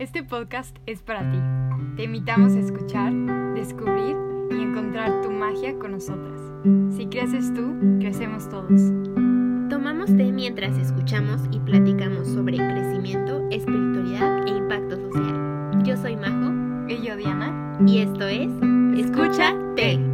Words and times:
Este 0.00 0.24
podcast 0.24 0.74
es 0.86 1.02
para 1.02 1.30
ti. 1.30 1.36
Te 1.94 2.04
invitamos 2.04 2.54
a 2.54 2.60
escuchar, 2.60 3.12
descubrir 3.54 4.16
y 4.50 4.62
encontrar 4.62 5.20
tu 5.20 5.30
magia 5.30 5.78
con 5.78 5.92
nosotras. 5.92 6.40
Si 6.96 7.04
creces 7.04 7.52
tú, 7.52 7.74
crecemos 7.98 8.48
todos. 8.48 8.80
Tomamos 9.68 10.06
té 10.16 10.32
mientras 10.32 10.78
escuchamos 10.78 11.42
y 11.50 11.58
platicamos 11.58 12.28
sobre 12.28 12.56
crecimiento, 12.56 13.46
espiritualidad 13.50 14.48
e 14.48 14.56
impacto 14.56 14.96
social. 14.96 15.82
Yo 15.84 15.94
soy 15.98 16.16
Majo. 16.16 16.50
Y 16.88 17.06
yo, 17.06 17.14
Diana. 17.18 17.76
Y 17.86 17.98
esto 17.98 18.26
es 18.26 18.48
Escucha 18.96 19.54
Té. 19.76 20.09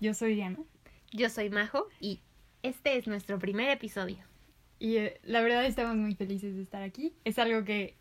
Yo 0.00 0.14
soy 0.14 0.36
Diana. 0.36 0.58
Yo 1.12 1.28
soy 1.28 1.50
Majo 1.50 1.88
y 1.98 2.20
este 2.62 2.96
es 2.96 3.08
nuestro 3.08 3.40
primer 3.40 3.68
episodio. 3.68 4.18
Y 4.78 4.96
eh, 4.98 5.20
la 5.24 5.40
verdad 5.40 5.64
estamos 5.64 5.96
muy 5.96 6.14
felices 6.14 6.54
de 6.54 6.62
estar 6.62 6.82
aquí. 6.82 7.12
Es 7.24 7.40
algo 7.40 7.64
que 7.64 7.96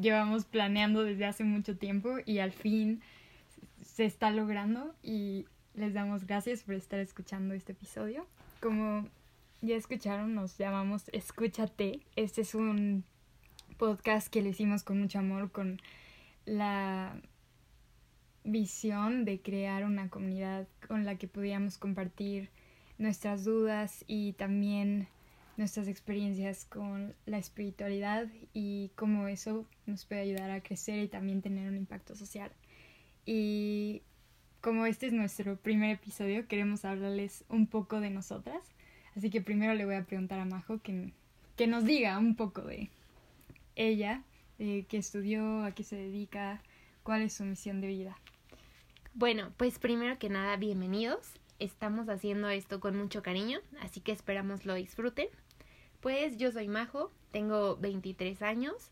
llevamos 0.00 0.44
planeando 0.44 1.02
desde 1.02 1.24
hace 1.24 1.42
mucho 1.42 1.76
tiempo 1.76 2.18
y 2.24 2.38
al 2.38 2.52
fin 2.52 3.02
se 3.82 4.04
está 4.04 4.30
logrando 4.30 4.94
y 5.02 5.46
les 5.74 5.92
damos 5.92 6.24
gracias 6.24 6.62
por 6.62 6.76
estar 6.76 7.00
escuchando 7.00 7.54
este 7.54 7.72
episodio. 7.72 8.24
Como 8.60 9.08
ya 9.62 9.74
escucharon, 9.74 10.36
nos 10.36 10.56
llamamos 10.56 11.08
Escúchate. 11.12 11.98
Este 12.14 12.42
es 12.42 12.54
un 12.54 13.02
podcast 13.76 14.28
que 14.28 14.40
le 14.40 14.50
hicimos 14.50 14.84
con 14.84 15.00
mucho 15.00 15.18
amor, 15.18 15.50
con 15.50 15.80
la 16.44 17.20
visión 18.46 19.24
de 19.24 19.40
crear 19.40 19.84
una 19.84 20.08
comunidad 20.08 20.66
con 20.86 21.04
la 21.04 21.16
que 21.16 21.28
pudiéramos 21.28 21.78
compartir 21.78 22.48
nuestras 22.96 23.44
dudas 23.44 24.04
y 24.06 24.32
también 24.34 25.08
nuestras 25.56 25.88
experiencias 25.88 26.64
con 26.64 27.14
la 27.26 27.38
espiritualidad 27.38 28.28
y 28.52 28.90
cómo 28.94 29.26
eso 29.26 29.66
nos 29.86 30.04
puede 30.04 30.20
ayudar 30.22 30.50
a 30.50 30.62
crecer 30.62 31.00
y 31.00 31.08
también 31.08 31.42
tener 31.42 31.68
un 31.68 31.76
impacto 31.76 32.14
social. 32.14 32.52
Y 33.24 34.02
como 34.60 34.86
este 34.86 35.06
es 35.06 35.12
nuestro 35.12 35.56
primer 35.56 35.90
episodio, 35.90 36.46
queremos 36.46 36.84
hablarles 36.84 37.44
un 37.48 37.66
poco 37.66 38.00
de 38.00 38.10
nosotras. 38.10 38.62
Así 39.16 39.30
que 39.30 39.40
primero 39.40 39.74
le 39.74 39.86
voy 39.86 39.96
a 39.96 40.04
preguntar 40.04 40.38
a 40.38 40.44
Majo 40.44 40.80
que, 40.82 41.12
que 41.56 41.66
nos 41.66 41.84
diga 41.84 42.18
un 42.18 42.36
poco 42.36 42.62
de 42.62 42.90
ella, 43.74 44.22
de 44.58 44.86
qué 44.88 44.98
estudió, 44.98 45.64
a 45.64 45.72
qué 45.72 45.82
se 45.82 45.96
dedica, 45.96 46.62
cuál 47.02 47.22
es 47.22 47.32
su 47.32 47.44
misión 47.44 47.80
de 47.80 47.88
vida. 47.88 48.16
Bueno, 49.18 49.50
pues 49.56 49.78
primero 49.78 50.18
que 50.18 50.28
nada, 50.28 50.58
bienvenidos. 50.58 51.40
Estamos 51.58 52.10
haciendo 52.10 52.50
esto 52.50 52.80
con 52.80 52.98
mucho 52.98 53.22
cariño, 53.22 53.60
así 53.80 54.02
que 54.02 54.12
esperamos 54.12 54.66
lo 54.66 54.74
disfruten. 54.74 55.28
Pues 56.02 56.36
yo 56.36 56.52
soy 56.52 56.68
Majo, 56.68 57.10
tengo 57.30 57.78
23 57.78 58.42
años. 58.42 58.90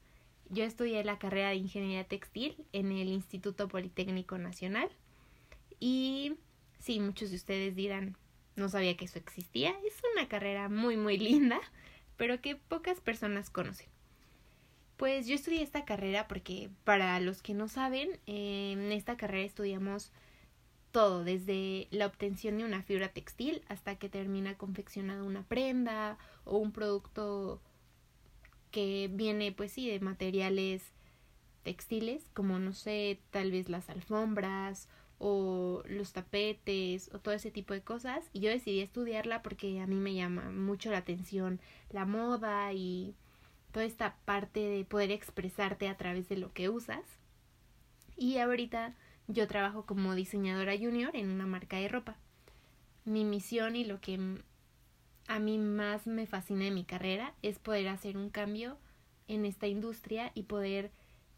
Yo 0.49 0.65
estudié 0.65 1.05
la 1.05 1.19
carrera 1.19 1.51
de 1.51 1.57
Ingeniería 1.57 2.05
Textil 2.05 2.57
en 2.73 2.91
el 2.91 3.09
Instituto 3.09 3.69
Politécnico 3.69 4.39
Nacional. 4.39 4.89
Y 5.79 6.37
sí, 6.79 7.01
muchos 7.01 7.29
de 7.29 7.37
ustedes 7.37 7.77
dirán, 7.77 8.17
no 8.57 8.71
sabía 8.71 8.97
que 8.97 9.05
eso 9.05 9.19
existía. 9.19 9.75
Es 9.87 10.01
una 10.15 10.27
carrera 10.27 10.71
muy, 10.71 10.97
muy 10.97 11.19
linda, 11.19 11.61
pero 12.17 12.41
que 12.41 12.57
pocas 12.57 12.99
personas 12.99 13.51
conocen. 13.51 13.94
Pues 14.97 15.27
yo 15.27 15.35
estudié 15.35 15.63
esta 15.63 15.85
carrera 15.85 16.29
porque 16.29 16.71
para 16.85 17.19
los 17.21 17.43
que 17.43 17.53
no 17.55 17.69
saben, 17.69 18.19
en 18.27 18.93
esta 18.93 19.17
carrera 19.17 19.45
estudiamos 19.45 20.13
todo, 20.93 21.25
desde 21.25 21.89
la 21.91 22.07
obtención 22.07 22.59
de 22.59 22.65
una 22.65 22.83
fibra 22.83 23.09
textil 23.09 23.63
hasta 23.69 23.97
que 23.97 24.09
termina 24.09 24.57
confeccionada 24.57 25.25
una 25.25 25.43
prenda 25.43 26.17
o 26.45 26.59
un 26.59 26.71
producto 26.71 27.61
que 28.71 29.11
viene 29.13 29.51
pues 29.51 29.73
sí 29.73 29.91
de 29.91 29.99
materiales 29.99 30.93
textiles 31.65 32.31
como 32.33 32.61
no 32.61 32.73
sé, 32.73 33.19
tal 33.31 33.51
vez 33.51 33.69
las 33.69 33.91
alfombras 33.91 34.89
o 35.19 35.83
los 35.87 36.13
tapetes 36.13 37.11
o 37.13 37.19
todo 37.19 37.35
ese 37.35 37.51
tipo 37.51 37.75
de 37.75 37.83
cosas. 37.83 38.31
Y 38.33 38.41
yo 38.41 38.51
decidí 38.51 38.81
estudiarla 38.81 39.43
porque 39.43 39.81
a 39.81 39.87
mí 39.89 39.97
me 39.97 40.15
llama 40.15 40.51
mucho 40.51 40.93
la 40.93 40.99
atención 40.99 41.61
la 41.91 42.05
moda 42.05 42.73
y 42.73 43.15
toda 43.75 43.87
esta 43.87 44.15
parte 44.25 44.61
de 44.61 44.85
poder 44.85 45.11
expresarte 45.11 45.89
a 45.89 45.97
través 45.97 46.29
de 46.29 46.37
lo 46.37 46.53
que 46.53 46.69
usas 46.69 47.03
y 48.17 48.39
ahorita 48.39 48.95
yo 49.27 49.49
trabajo 49.49 49.85
como 49.85 50.15
diseñadora 50.15 50.79
junior 50.79 51.11
en 51.17 51.29
una 51.29 51.45
marca 51.45 51.79
de 51.79 51.89
ropa. 51.89 52.17
Mi 53.05 53.25
misión 53.25 53.75
y 53.75 53.85
lo 53.85 54.01
que 54.01 54.39
a 55.27 55.39
mí 55.41 55.59
más 55.59 56.07
me 56.07 56.29
fascina 56.29 56.69
en 56.69 56.75
mi 56.75 56.85
carrera 56.85 57.35
es 57.43 57.59
poder 57.59 57.89
hacer 57.89 58.17
un 58.17 58.31
cambio 58.31 58.79
en 59.27 59.45
esta 59.45 59.67
industria 59.67 60.31
y 60.35 60.45
poder 60.45 60.93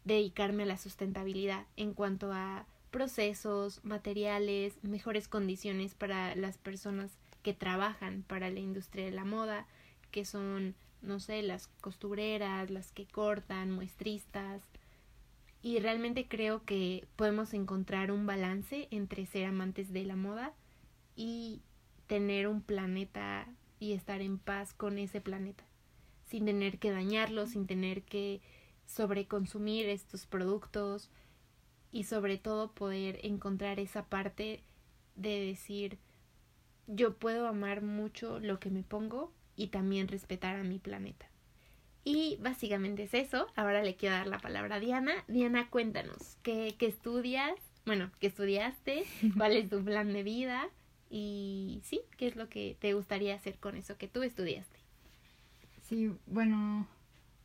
dedicarme 0.05 0.61
a 0.61 0.67
la 0.67 0.77
sustentabilidad 0.77 1.65
en 1.75 1.95
cuanto 1.95 2.31
a 2.33 2.67
procesos, 2.91 3.83
materiales, 3.83 4.75
mejores 4.83 5.27
condiciones 5.27 5.95
para 5.95 6.35
las 6.35 6.59
personas 6.59 7.17
que 7.41 7.55
trabajan 7.55 8.23
para 8.27 8.51
la 8.51 8.59
industria 8.59 9.05
de 9.05 9.11
la 9.11 9.25
moda, 9.25 9.65
que 10.11 10.23
son, 10.23 10.75
no 11.01 11.19
sé, 11.19 11.41
las 11.41 11.67
costureras, 11.81 12.69
las 12.69 12.91
que 12.91 13.05
cortan, 13.05 13.71
muestristas, 13.71 14.61
y 15.61 15.79
realmente 15.79 16.27
creo 16.27 16.63
que 16.63 17.07
podemos 17.15 17.53
encontrar 17.53 18.11
un 18.11 18.25
balance 18.25 18.87
entre 18.91 19.25
ser 19.25 19.45
amantes 19.45 19.91
de 19.91 20.05
la 20.05 20.15
moda 20.15 20.53
y 21.15 21.61
tener 22.07 22.47
un 22.47 22.61
planeta 22.61 23.47
y 23.79 23.93
estar 23.93 24.21
en 24.21 24.37
paz 24.37 24.73
con 24.73 24.97
ese 24.97 25.19
planeta, 25.19 25.65
sin 26.25 26.45
tener 26.45 26.79
que 26.79 26.91
dañarlo, 26.91 27.47
sin 27.47 27.67
tener 27.67 28.03
que 28.03 28.41
sobreconsumir 28.85 29.87
estos 29.89 30.25
productos 30.25 31.09
y 31.91 32.03
sobre 32.03 32.37
todo 32.37 32.71
poder 32.71 33.19
encontrar 33.23 33.79
esa 33.79 34.05
parte 34.05 34.63
de 35.15 35.39
decir 35.39 35.99
yo 36.87 37.17
puedo 37.17 37.47
amar 37.47 37.81
mucho 37.81 38.39
lo 38.39 38.59
que 38.59 38.69
me 38.69 38.83
pongo 38.83 39.33
y 39.57 39.67
también 39.67 40.07
respetar 40.07 40.55
a 40.55 40.63
mi 40.63 40.79
planeta. 40.79 41.25
Y 42.05 42.37
básicamente 42.39 43.03
es 43.03 43.13
eso. 43.13 43.47
Ahora 43.57 43.83
le 43.83 43.97
quiero 43.97 44.15
dar 44.15 44.27
la 44.27 44.39
palabra 44.39 44.75
a 44.75 44.79
Diana. 44.79 45.25
Diana, 45.27 45.69
cuéntanos, 45.69 46.37
¿qué, 46.41 46.75
qué 46.79 46.85
estudias? 46.85 47.53
Bueno, 47.85 48.11
¿qué 48.21 48.27
estudiaste? 48.27 49.03
¿Cuál 49.37 49.57
es 49.57 49.69
tu 49.69 49.83
plan 49.83 50.13
de 50.13 50.23
vida? 50.23 50.69
Y 51.09 51.81
sí, 51.83 51.99
¿qué 52.17 52.27
es 52.27 52.37
lo 52.37 52.47
que 52.47 52.77
te 52.79 52.93
gustaría 52.93 53.35
hacer 53.35 53.57
con 53.59 53.75
eso 53.75 53.97
que 53.97 54.07
tú 54.07 54.23
estudiaste? 54.23 54.79
Sí, 55.81 56.11
bueno, 56.27 56.87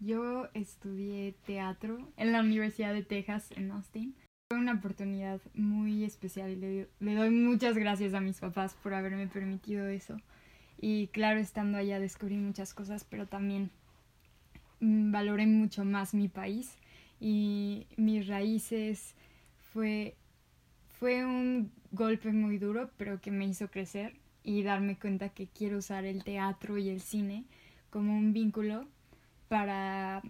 yo 0.00 0.48
estudié 0.54 1.34
teatro 1.44 2.08
en 2.16 2.32
la 2.32 2.40
Universidad 2.40 2.92
de 2.92 3.02
Texas 3.02 3.50
en 3.56 3.70
Austin. 3.70 4.14
Fue 4.50 4.58
una 4.58 4.74
oportunidad 4.74 5.40
muy 5.54 6.04
especial 6.04 6.50
y 6.50 6.56
le, 6.56 6.88
le 7.00 7.14
doy 7.14 7.30
muchas 7.30 7.76
gracias 7.76 8.14
a 8.14 8.20
mis 8.20 8.38
papás 8.38 8.74
por 8.82 8.94
haberme 8.94 9.26
permitido 9.28 9.86
eso. 9.86 10.20
Y 10.82 11.06
claro, 11.06 11.40
estando 11.40 11.78
allá 11.78 11.98
descubrí 11.98 12.36
muchas 12.36 12.74
cosas, 12.74 13.04
pero 13.08 13.26
también 13.26 13.70
valoré 14.80 15.46
mucho 15.46 15.84
más 15.84 16.12
mi 16.12 16.28
país 16.28 16.76
y 17.20 17.86
mis 17.96 18.26
raíces. 18.26 19.14
Fue 19.72 20.16
fue 21.02 21.24
un 21.24 21.72
golpe 21.90 22.30
muy 22.30 22.58
duro 22.58 22.90
pero 22.96 23.20
que 23.20 23.32
me 23.32 23.44
hizo 23.44 23.68
crecer 23.68 24.14
y 24.44 24.62
darme 24.62 24.96
cuenta 24.96 25.30
que 25.30 25.48
quiero 25.48 25.78
usar 25.78 26.04
el 26.04 26.22
teatro 26.22 26.78
y 26.78 26.90
el 26.90 27.00
cine 27.00 27.44
como 27.90 28.16
un 28.16 28.32
vínculo 28.32 28.86
para 29.48 30.22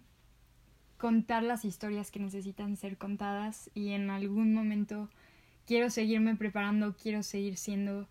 contar 0.97 1.43
las 1.43 1.65
historias 1.65 2.11
que 2.11 2.21
necesitan 2.21 2.77
ser 2.77 2.97
contadas 2.97 3.71
y 3.75 3.91
en 3.91 4.09
algún 4.09 4.55
momento 4.55 5.11
quiero 5.67 5.91
seguirme 5.91 6.37
preparando, 6.37 6.97
quiero 6.97 7.23
seguir 7.23 7.57
siendo 7.57 8.09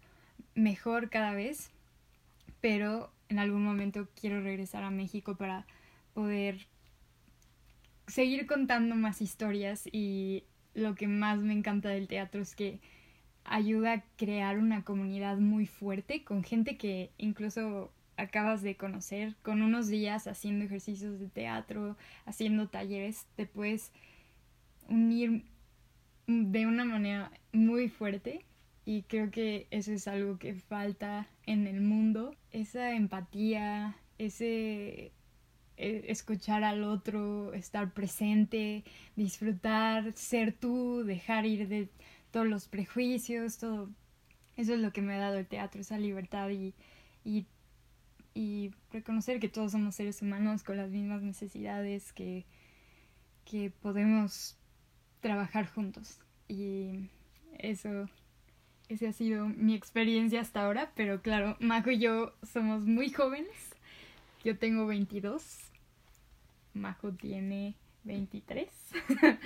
mejor 0.54 1.10
cada 1.10 1.34
vez, 1.34 1.72
pero 2.62 3.12
en 3.30 3.40
algún 3.40 3.64
momento 3.64 4.08
quiero 4.20 4.42
regresar 4.42 4.84
a 4.84 4.92
México 4.92 5.36
para 5.36 5.66
poder 6.14 6.68
seguir 8.08 8.46
contando 8.46 8.96
más 8.96 9.22
historias 9.22 9.88
y 9.92 10.44
lo 10.74 10.96
que 10.96 11.08
más 11.08 11.40
me 11.40 11.54
encanta 11.54 11.90
del 11.90 12.08
teatro 12.08 12.42
es 12.42 12.56
que 12.56 12.80
ayuda 13.44 13.94
a 13.94 14.04
crear 14.18 14.58
una 14.58 14.84
comunidad 14.84 15.38
muy 15.38 15.66
fuerte 15.66 16.24
con 16.24 16.44
gente 16.44 16.78
que 16.78 17.12
incluso 17.18 17.92
acabas 18.18 18.62
de 18.62 18.76
conocer, 18.76 19.36
con 19.42 19.62
unos 19.62 19.88
días 19.88 20.28
haciendo 20.28 20.66
ejercicios 20.66 21.20
de 21.20 21.28
teatro, 21.28 21.98
haciendo 22.26 22.68
talleres, 22.68 23.26
te 23.36 23.46
puedes 23.46 23.92
unir 24.90 25.46
de 26.28 26.68
una 26.68 26.86
manera 26.86 27.32
muy 27.52 27.90
fuerte 27.90 28.46
y 28.86 29.04
creo 29.04 29.32
que 29.32 29.68
eso 29.72 29.92
es 29.92 30.08
algo 30.08 30.38
que 30.38 30.56
falta 30.56 31.28
en 31.46 31.68
el 31.68 31.82
mundo, 31.82 32.36
esa 32.52 32.94
empatía, 32.96 33.96
ese 34.18 35.12
eh, 35.78 36.06
escuchar 36.10 36.64
al 36.64 36.84
otro, 36.84 37.54
estar 37.54 37.92
presente, 37.94 38.84
disfrutar, 39.16 40.14
ser 40.14 40.54
tú, 40.54 41.04
dejar 41.04 41.46
ir 41.46 41.68
de 41.68 41.90
todos 42.32 42.48
los 42.48 42.68
prejuicios, 42.68 43.58
todo. 43.58 43.90
Eso 44.58 44.74
es 44.76 44.80
lo 44.80 44.94
que 44.94 45.02
me 45.02 45.16
ha 45.16 45.20
dado 45.20 45.38
el 45.38 45.48
teatro, 45.48 45.82
esa 45.82 45.98
libertad 45.98 46.50
y, 46.50 46.74
y, 47.24 47.48
y 48.34 48.72
reconocer 48.92 49.40
que 49.40 49.50
todos 49.50 49.72
somos 49.72 49.96
seres 49.96 50.22
humanos 50.22 50.64
con 50.64 50.78
las 50.78 50.92
mismas 50.92 51.22
necesidades, 51.24 52.14
que, 52.14 52.46
que 53.46 53.72
podemos 53.72 54.58
trabajar 55.20 55.68
juntos. 55.68 56.20
Y 56.48 57.10
eso, 57.58 58.10
esa 58.92 59.10
ha 59.10 59.14
sido 59.14 59.48
mi 59.48 59.74
experiencia 59.74 60.42
hasta 60.42 60.66
ahora, 60.66 60.92
pero 60.96 61.22
claro, 61.22 61.56
Majo 61.60 61.92
y 61.92 62.00
yo 62.00 62.34
somos 62.52 62.86
muy 62.86 63.10
jóvenes. 63.10 63.56
Yo 64.44 64.58
tengo 64.58 64.86
22, 64.86 65.44
Majo 66.74 67.14
tiene 67.14 67.76
23. 68.04 68.70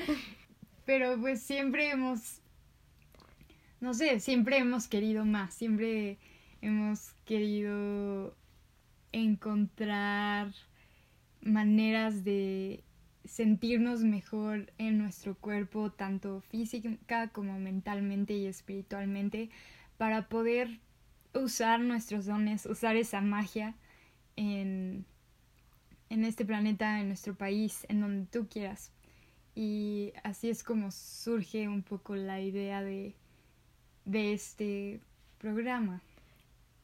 pero 0.86 1.20
pues 1.20 1.42
siempre 1.42 1.92
hemos, 1.92 2.42
no 3.82 3.94
sé, 3.94 4.20
siempre 4.20 4.58
hemos 4.58 4.88
querido 4.88 5.26
más, 5.26 5.54
siempre 5.54 6.18
hemos 6.62 7.12
querido 7.26 8.36
encontrar 9.12 10.52
maneras 11.42 12.24
de 12.24 12.84
sentirnos 13.28 14.04
mejor 14.04 14.72
en 14.78 14.98
nuestro 14.98 15.36
cuerpo, 15.36 15.92
tanto 15.92 16.42
física 16.42 17.30
como 17.30 17.60
mentalmente 17.60 18.34
y 18.34 18.46
espiritualmente, 18.46 19.50
para 19.98 20.28
poder 20.28 20.80
usar 21.34 21.80
nuestros 21.80 22.26
dones, 22.26 22.66
usar 22.66 22.96
esa 22.96 23.22
magia 23.22 23.76
en, 24.36 25.06
en 26.10 26.24
este 26.24 26.46
planeta, 26.46 27.00
en 27.00 27.08
nuestro 27.08 27.36
país, 27.36 27.86
en 27.90 28.02
donde 28.02 28.26
tú 28.28 28.48
quieras. 28.48 28.92
Y 29.56 30.12
así 30.24 30.50
es 30.50 30.64
como 30.64 30.92
surge 30.92 31.68
un 31.68 31.82
poco 31.82 32.16
la 32.16 32.42
idea 32.42 32.84
de, 32.84 33.16
de 34.04 34.34
este 34.34 35.00
programa. 35.38 36.02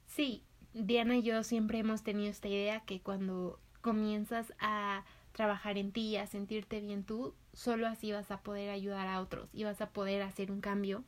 Sí, 0.07 0.43
Diana 0.73 1.17
y 1.17 1.23
yo 1.23 1.43
siempre 1.43 1.79
hemos 1.79 2.03
tenido 2.03 2.29
esta 2.29 2.47
idea 2.47 2.81
que 2.81 3.01
cuando 3.01 3.59
comienzas 3.81 4.53
a 4.59 5.03
trabajar 5.31 5.77
en 5.77 5.91
ti, 5.91 6.17
a 6.17 6.27
sentirte 6.27 6.79
bien 6.81 7.03
tú, 7.03 7.33
solo 7.53 7.87
así 7.87 8.11
vas 8.11 8.31
a 8.31 8.41
poder 8.41 8.69
ayudar 8.69 9.07
a 9.07 9.21
otros 9.21 9.49
y 9.53 9.63
vas 9.63 9.81
a 9.81 9.89
poder 9.89 10.21
hacer 10.21 10.51
un 10.51 10.61
cambio. 10.61 11.03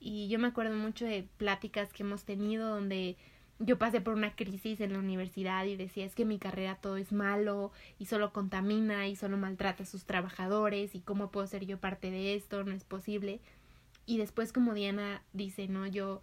Y 0.00 0.28
yo 0.28 0.38
me 0.38 0.48
acuerdo 0.48 0.76
mucho 0.76 1.04
de 1.04 1.28
pláticas 1.36 1.92
que 1.92 2.02
hemos 2.02 2.24
tenido 2.24 2.68
donde 2.68 3.16
yo 3.58 3.78
pasé 3.78 4.00
por 4.00 4.14
una 4.14 4.36
crisis 4.36 4.80
en 4.80 4.92
la 4.92 5.00
universidad 5.00 5.64
y 5.64 5.76
decía 5.76 6.04
es 6.04 6.14
que 6.14 6.24
mi 6.24 6.38
carrera 6.38 6.76
todo 6.76 6.96
es 6.96 7.12
malo 7.12 7.72
y 7.98 8.06
solo 8.06 8.32
contamina 8.32 9.08
y 9.08 9.16
solo 9.16 9.36
maltrata 9.36 9.82
a 9.82 9.86
sus 9.86 10.04
trabajadores 10.04 10.94
y 10.94 11.00
cómo 11.00 11.30
puedo 11.30 11.46
ser 11.46 11.66
yo 11.66 11.78
parte 11.78 12.10
de 12.10 12.34
esto, 12.34 12.62
no 12.62 12.72
es 12.72 12.84
posible. 12.84 13.40
Y 14.06 14.18
después 14.18 14.52
como 14.52 14.74
Diana 14.74 15.22
dice, 15.32 15.66
no, 15.66 15.86
yo 15.86 16.22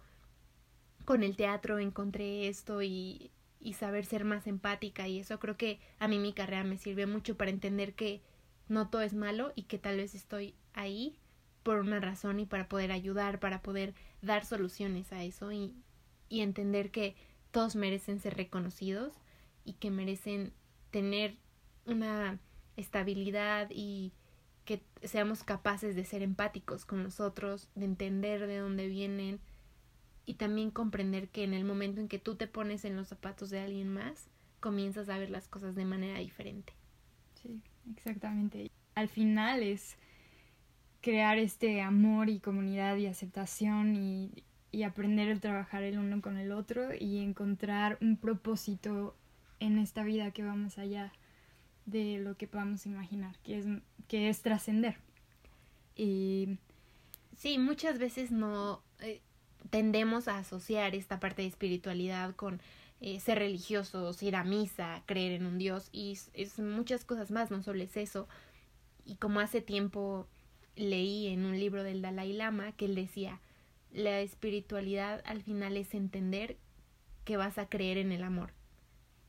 con 1.04 1.22
el 1.22 1.36
teatro 1.36 1.78
encontré 1.78 2.48
esto 2.48 2.82
y 2.82 3.30
y 3.60 3.74
saber 3.74 4.04
ser 4.04 4.24
más 4.24 4.46
empática 4.46 5.08
y 5.08 5.18
eso 5.18 5.38
creo 5.38 5.56
que 5.56 5.80
a 5.98 6.08
mí 6.08 6.18
mi 6.18 6.32
carrera 6.32 6.64
me 6.64 6.78
sirve 6.78 7.06
mucho 7.06 7.36
para 7.36 7.50
entender 7.50 7.94
que 7.94 8.22
no 8.68 8.88
todo 8.88 9.02
es 9.02 9.14
malo 9.14 9.52
y 9.54 9.64
que 9.64 9.78
tal 9.78 9.96
vez 9.96 10.14
estoy 10.14 10.54
ahí 10.74 11.18
por 11.62 11.78
una 11.78 12.00
razón 12.00 12.38
y 12.40 12.46
para 12.46 12.68
poder 12.68 12.92
ayudar, 12.92 13.40
para 13.40 13.62
poder 13.62 13.94
dar 14.22 14.44
soluciones 14.44 15.12
a 15.12 15.24
eso 15.24 15.52
y, 15.52 15.74
y 16.28 16.40
entender 16.40 16.90
que 16.90 17.16
todos 17.50 17.76
merecen 17.76 18.20
ser 18.20 18.36
reconocidos 18.36 19.14
y 19.64 19.74
que 19.74 19.90
merecen 19.90 20.52
tener 20.90 21.36
una 21.86 22.38
estabilidad 22.76 23.68
y 23.70 24.12
que 24.64 24.82
seamos 25.02 25.44
capaces 25.44 25.94
de 25.96 26.04
ser 26.04 26.22
empáticos 26.22 26.84
con 26.84 27.02
nosotros, 27.02 27.68
de 27.74 27.84
entender 27.84 28.46
de 28.46 28.58
dónde 28.58 28.88
vienen, 28.88 29.40
y 30.26 30.34
también 30.34 30.70
comprender 30.70 31.28
que 31.28 31.44
en 31.44 31.54
el 31.54 31.64
momento 31.64 32.00
en 32.00 32.08
que 32.08 32.18
tú 32.18 32.34
te 32.34 32.46
pones 32.46 32.84
en 32.84 32.96
los 32.96 33.08
zapatos 33.08 33.48
de 33.50 33.60
alguien 33.60 33.88
más, 33.88 34.28
comienzas 34.60 35.08
a 35.08 35.18
ver 35.18 35.30
las 35.30 35.48
cosas 35.48 35.74
de 35.74 35.84
manera 35.84 36.18
diferente. 36.18 36.72
Sí, 37.40 37.60
exactamente. 37.94 38.70
Al 38.94 39.08
final 39.08 39.62
es 39.62 39.96
crear 41.00 41.38
este 41.38 41.80
amor 41.80 42.28
y 42.28 42.40
comunidad 42.40 42.96
y 42.96 43.06
aceptación 43.06 43.94
y, 43.94 44.42
y 44.72 44.82
aprender 44.82 45.30
a 45.30 45.40
trabajar 45.40 45.84
el 45.84 45.98
uno 45.98 46.20
con 46.20 46.36
el 46.36 46.50
otro 46.50 46.88
y 46.98 47.18
encontrar 47.18 47.96
un 48.00 48.16
propósito 48.16 49.14
en 49.60 49.78
esta 49.78 50.02
vida 50.02 50.32
que 50.32 50.42
va 50.42 50.54
más 50.54 50.78
allá 50.78 51.12
de 51.86 52.18
lo 52.18 52.36
que 52.36 52.48
podamos 52.48 52.84
imaginar, 52.86 53.38
que 53.44 53.58
es, 53.58 53.66
que 54.08 54.28
es 54.28 54.42
trascender. 54.42 54.96
Y 55.94 56.58
sí, 57.36 57.58
muchas 57.58 57.98
veces 57.98 58.32
no, 58.32 58.82
eh, 59.00 59.22
tendemos 59.70 60.28
a 60.28 60.38
asociar 60.38 60.94
esta 60.94 61.20
parte 61.20 61.42
de 61.42 61.48
espiritualidad 61.48 62.34
con 62.34 62.60
eh, 63.00 63.20
ser 63.20 63.38
religiosos, 63.38 64.22
ir 64.22 64.36
a 64.36 64.44
misa, 64.44 65.02
creer 65.06 65.32
en 65.32 65.46
un 65.46 65.58
Dios 65.58 65.88
y 65.92 66.18
es, 66.32 66.58
muchas 66.58 67.04
cosas 67.04 67.30
más, 67.30 67.50
no 67.50 67.62
solo 67.62 67.82
es 67.82 67.96
eso. 67.96 68.28
Y 69.04 69.16
como 69.16 69.40
hace 69.40 69.60
tiempo 69.60 70.26
leí 70.76 71.28
en 71.28 71.44
un 71.44 71.58
libro 71.58 71.84
del 71.84 72.02
Dalai 72.02 72.32
Lama 72.32 72.72
que 72.72 72.86
él 72.86 72.94
decía, 72.94 73.40
la 73.92 74.20
espiritualidad 74.20 75.22
al 75.26 75.42
final 75.42 75.76
es 75.76 75.94
entender 75.94 76.56
que 77.24 77.36
vas 77.36 77.58
a 77.58 77.68
creer 77.68 77.98
en 77.98 78.12
el 78.12 78.22
amor, 78.22 78.52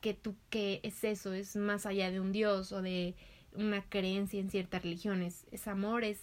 que 0.01 0.13
tú 0.13 0.35
que 0.49 0.79
es 0.83 1.03
eso, 1.03 1.33
es 1.33 1.55
más 1.55 1.85
allá 1.85 2.11
de 2.11 2.19
un 2.19 2.31
Dios 2.31 2.71
o 2.71 2.81
de 2.81 3.15
una 3.53 3.81
creencia 3.81 4.39
en 4.39 4.49
ciertas 4.49 4.83
religiones, 4.83 5.45
es 5.51 5.67
amor, 5.67 6.03
es 6.03 6.19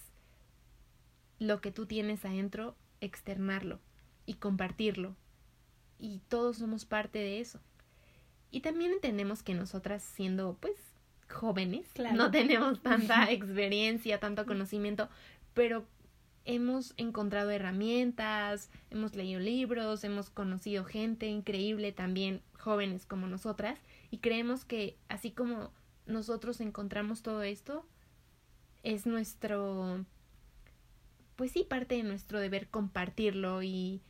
lo 1.39 1.59
que 1.59 1.71
tú 1.71 1.85
tienes 1.85 2.23
adentro, 2.23 2.75
externarlo 3.01 3.79
y 4.25 4.35
compartirlo. 4.35 5.15
Y 5.99 6.19
todos 6.27 6.57
somos 6.57 6.85
parte 6.85 7.19
de 7.19 7.39
eso. 7.39 7.59
Y 8.51 8.61
también 8.61 8.91
entendemos 8.91 9.43
que 9.43 9.53
nosotras 9.53 10.03
siendo 10.03 10.57
pues 10.59 10.75
jóvenes, 11.29 11.87
no 12.13 12.31
tenemos 12.31 12.81
tanta 12.81 13.25
experiencia, 13.31 14.19
tanto 14.19 14.45
conocimiento, 14.45 15.09
pero 15.53 15.85
hemos 16.45 16.93
encontrado 16.97 17.49
herramientas, 17.49 18.69
hemos 18.91 19.15
leído 19.15 19.39
libros, 19.39 20.03
hemos 20.03 20.29
conocido 20.29 20.85
gente 20.85 21.27
increíble 21.27 21.91
también, 21.91 22.41
jóvenes 22.59 23.05
como 23.05 23.27
nosotras, 23.27 23.79
y 24.11 24.19
creemos 24.19 24.63
que 24.63 24.97
así 25.09 25.31
como 25.31 25.71
nosotros 26.05 26.61
encontramos 26.61 27.23
todo 27.23 27.41
esto, 27.41 27.85
es 28.83 29.07
nuestro, 29.07 30.05
pues 31.35 31.51
sí, 31.51 31.63
parte 31.63 31.95
de 31.95 32.03
nuestro 32.03 32.39
deber 32.39 32.67
compartirlo 32.67 33.63
y 33.63 34.01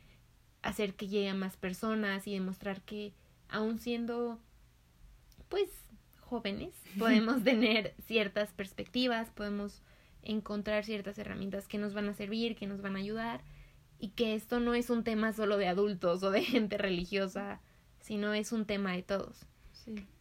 hacer 0.62 0.94
que 0.94 1.08
llegue 1.08 1.28
a 1.28 1.34
más 1.34 1.56
personas 1.56 2.26
y 2.26 2.34
demostrar 2.34 2.82
que 2.82 3.12
aun 3.48 3.78
siendo 3.78 4.38
pues 5.48 5.70
jóvenes 6.20 6.74
podemos 6.98 7.44
tener 7.44 7.94
ciertas 8.04 8.52
perspectivas, 8.52 9.30
podemos 9.30 9.82
encontrar 10.22 10.84
ciertas 10.84 11.18
herramientas 11.18 11.68
que 11.68 11.78
nos 11.78 11.94
van 11.94 12.08
a 12.08 12.14
servir, 12.14 12.56
que 12.56 12.66
nos 12.66 12.82
van 12.82 12.96
a 12.96 12.98
ayudar 12.98 13.42
y 13.98 14.08
que 14.08 14.34
esto 14.34 14.60
no 14.60 14.74
es 14.74 14.90
un 14.90 15.04
tema 15.04 15.32
solo 15.32 15.56
de 15.56 15.68
adultos 15.68 16.22
o 16.22 16.30
de 16.30 16.42
gente 16.42 16.78
religiosa, 16.78 17.60
sino 18.00 18.34
es 18.34 18.52
un 18.52 18.66
tema 18.66 18.92
de 18.92 19.02
todos. 19.02 19.46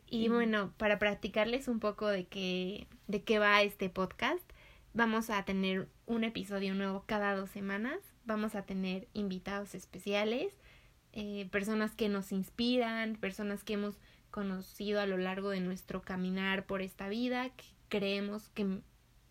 Y 0.08 0.30
bueno, 0.30 0.72
para 0.78 1.00
practicarles 1.00 1.68
un 1.68 1.80
poco 1.80 2.08
de 2.08 2.26
qué, 2.26 2.88
de 3.08 3.24
qué 3.24 3.40
va 3.40 3.64
este 3.64 3.90
podcast, 3.90 4.48
vamos 4.94 5.30
a 5.30 5.44
tener 5.44 5.90
un 6.06 6.24
episodio 6.24 6.74
nuevo 6.74 7.04
cada 7.08 7.36
dos 7.36 7.50
semanas 7.50 8.00
vamos 8.26 8.56
a 8.56 8.64
tener 8.64 9.08
invitados 9.14 9.76
especiales, 9.76 10.54
eh, 11.14 11.48
personas 11.52 11.96
que 11.96 12.10
nos 12.10 12.32
inspiran, 12.32 13.16
personas 13.16 13.64
que 13.64 13.74
hemos 13.74 13.96
conocido 14.32 15.00
a 15.00 15.06
lo 15.06 15.18
largo 15.18 15.50
de 15.50 15.62
nuestro 15.62 16.02
caminar 16.02 16.66
por 16.66 16.82
esta 16.82 17.08
vida, 17.08 17.50
que 17.50 17.66
creemos 17.88 18.50
que 18.50 18.82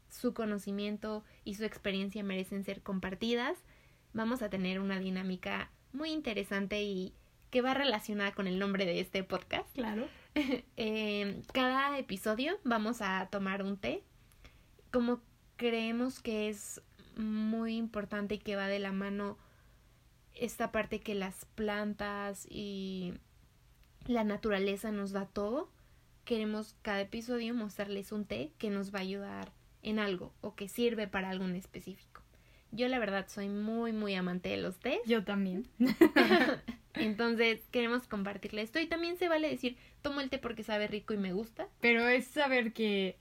su 0.09 0.33
conocimiento 0.33 1.25
y 1.45 1.55
su 1.55 1.65
experiencia 1.65 2.23
merecen 2.23 2.65
ser 2.65 2.83
compartidas. 2.83 3.59
Vamos 4.13 4.43
a 4.43 4.49
tener 4.49 4.81
una 4.81 4.99
dinámica 4.99 5.71
muy 5.93 6.11
interesante 6.11 6.83
y 6.83 7.13
que 7.51 7.61
va 7.61 7.75
relacionada 7.75 8.33
con 8.33 8.47
el 8.47 8.59
nombre 8.59 8.87
de 8.87 9.01
este 9.01 9.25
podcast. 9.25 9.73
Claro. 9.75 10.09
eh, 10.77 11.43
cada 11.53 11.99
episodio 11.99 12.59
vamos 12.65 13.03
a 13.03 13.29
tomar 13.31 13.63
un 13.63 13.77
té. 13.77 14.03
Como 14.93 15.21
creemos 15.57 16.21
que 16.21 16.49
es 16.49 16.83
muy 17.17 17.77
importante 17.77 18.37
y 18.37 18.39
que 18.39 18.57
va 18.57 18.69
de 18.69 18.79
la 18.79 18.93
mano 18.93 19.39
esta 20.35 20.73
parte 20.73 21.01
que 21.01 21.15
las 21.15 21.45
plantas 21.55 22.47
y 22.51 23.15
la 24.07 24.25
naturaleza 24.25 24.91
nos 24.91 25.13
da 25.13 25.27
todo. 25.27 25.71
Queremos 26.25 26.75
cada 26.83 27.03
episodio 27.03 27.55
mostrarles 27.55 28.13
un 28.13 28.25
té 28.25 28.53
que 28.59 28.71
nos 28.71 28.95
va 28.95 28.99
a 28.99 29.03
ayudar 29.03 29.53
en 29.83 29.99
algo 29.99 30.33
o 30.41 30.55
que 30.55 30.69
sirve 30.69 31.07
para 31.07 31.31
algo 31.31 31.45
en 31.45 31.55
específico. 31.55 32.23
Yo 32.73 32.89
la 32.89 32.99
verdad 32.99 33.27
soy 33.29 33.49
muy 33.49 33.93
muy 33.93 34.15
amante 34.15 34.49
de 34.49 34.57
los 34.57 34.79
tés. 34.81 34.99
Yo 35.07 35.23
también. 35.23 35.69
Entonces 36.95 37.61
queremos 37.71 38.07
compartirle 38.07 38.63
esto 38.63 38.81
y 38.81 38.87
también 38.87 39.17
se 39.17 39.29
vale 39.29 39.49
decir, 39.49 39.77
tomo 40.03 40.21
el 40.21 40.31
té 40.31 40.39
porque 40.39 40.63
sabe 40.63 40.87
rico 40.87 41.15
y 41.15 41.19
me 41.19 41.33
gusta. 41.33 41.69
Pero 41.81 42.09
es 42.09 42.27
saber 42.27 42.73
que, 42.73 43.17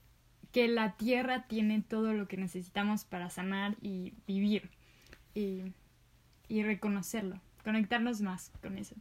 que 0.54 0.68
la 0.68 0.96
tierra 0.96 1.48
tiene 1.48 1.82
todo 1.82 2.12
lo 2.12 2.28
que 2.28 2.36
necesitamos 2.36 3.04
para 3.04 3.28
sanar 3.28 3.74
y 3.82 4.12
vivir 4.24 4.70
y, 5.34 5.64
y 6.46 6.62
reconocerlo, 6.62 7.40
conectarnos 7.64 8.20
más 8.20 8.52
con 8.62 8.78
eso. 8.78 8.94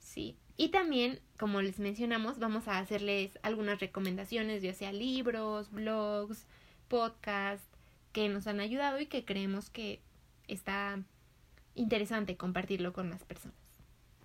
Sí. 0.00 0.36
Y 0.56 0.70
también, 0.70 1.20
como 1.38 1.62
les 1.62 1.78
mencionamos, 1.78 2.40
vamos 2.40 2.66
a 2.66 2.80
hacerles 2.80 3.38
algunas 3.42 3.78
recomendaciones, 3.78 4.62
ya 4.62 4.74
sea 4.74 4.92
libros, 4.92 5.70
blogs, 5.70 6.44
podcasts, 6.88 7.68
que 8.12 8.28
nos 8.28 8.48
han 8.48 8.58
ayudado 8.58 8.98
y 8.98 9.06
que 9.06 9.24
creemos 9.24 9.70
que 9.70 10.00
está 10.48 10.98
interesante 11.76 12.36
compartirlo 12.36 12.92
con 12.92 13.10
más 13.10 13.22
personas. 13.22 13.56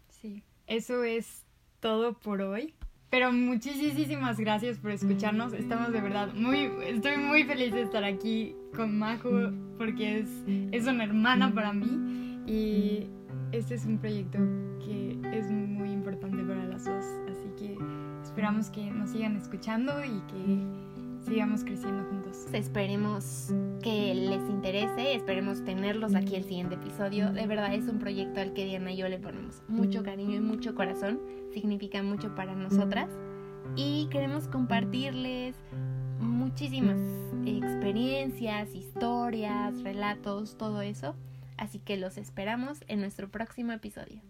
Sí, 0.10 0.42
eso 0.66 1.04
es 1.04 1.44
todo 1.80 2.18
por 2.18 2.42
hoy. 2.42 2.74
Pero 3.10 3.32
muchísimas 3.32 4.40
gracias 4.40 4.78
por 4.78 4.92
escucharnos. 4.92 5.54
Estamos 5.54 5.92
de 5.94 6.02
verdad 6.02 6.34
muy, 6.34 6.70
estoy 6.86 7.18
muy 7.18 7.44
feliz 7.44 7.74
de 7.74 7.84
estar 7.84 8.04
aquí 8.04 8.56
con 8.76 8.98
Majo 8.98 9.52
porque 9.78 10.20
es, 10.20 10.30
es 10.72 10.88
una 10.88 11.04
hermana 11.04 11.54
para 11.54 11.72
mí 11.72 12.42
y 12.46 13.08
este 13.52 13.76
es 13.76 13.86
un 13.86 14.00
proyecto 14.00 14.40
que 14.80 15.18
es 15.34 15.50
muy 15.50 15.92
importante 15.92 16.44
para 16.44 16.66
las 16.66 16.86
dos. 16.86 17.06
Así 17.30 17.48
que 17.58 17.78
esperamos 18.24 18.70
que 18.70 18.90
nos 18.92 19.12
sigan 19.12 19.36
escuchando 19.38 20.04
y 20.04 20.20
que 20.32 20.85
sigamos 21.26 21.64
creciendo 21.64 22.04
juntos. 22.06 22.46
Esperemos 22.54 23.52
que 23.82 24.14
les 24.14 24.42
interese, 24.50 25.16
esperemos 25.16 25.64
tenerlos 25.64 26.16
aquí 26.16 26.36
el 26.36 26.44
siguiente 26.44 26.76
episodio. 26.76 27.32
De 27.32 27.48
verdad 27.48 27.74
es 27.74 27.88
un 27.88 28.00
proyecto 28.00 28.40
al 28.40 28.54
que 28.54 28.66
Diana 28.66 28.92
y 28.92 28.98
yo 28.98 29.10
le 29.10 29.18
ponemos 29.18 29.62
mucho 29.68 30.04
cariño 30.04 30.36
y 30.36 30.42
mucho 30.42 30.76
corazón. 30.76 31.20
Significa 31.54 32.02
mucho 32.04 32.36
para 32.36 32.56
nosotras. 32.56 33.10
Y 33.76 34.08
queremos 34.12 34.48
compartirles 34.48 35.56
muchísimas 36.20 37.00
experiencias, 37.46 38.74
historias, 38.76 39.82
relatos, 39.82 40.58
todo 40.58 40.82
eso. 40.82 41.16
Así 41.58 41.80
que 41.80 41.98
los 41.98 42.18
esperamos 42.18 42.84
en 42.88 43.00
nuestro 43.00 43.30
próximo 43.30 43.72
episodio. 43.72 44.22